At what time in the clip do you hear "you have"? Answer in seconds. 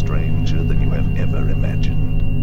0.80-1.18